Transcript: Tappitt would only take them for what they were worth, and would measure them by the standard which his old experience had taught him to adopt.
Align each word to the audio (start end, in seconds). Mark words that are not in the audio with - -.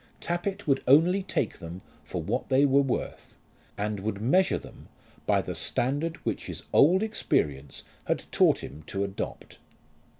Tappitt 0.19 0.65
would 0.65 0.81
only 0.87 1.21
take 1.21 1.59
them 1.59 1.83
for 2.03 2.23
what 2.23 2.49
they 2.49 2.65
were 2.65 2.81
worth, 2.81 3.37
and 3.77 3.99
would 3.99 4.19
measure 4.19 4.57
them 4.57 4.87
by 5.27 5.43
the 5.43 5.53
standard 5.53 6.15
which 6.25 6.47
his 6.47 6.63
old 6.73 7.03
experience 7.03 7.83
had 8.05 8.25
taught 8.31 8.63
him 8.63 8.81
to 8.87 9.03
adopt. 9.03 9.59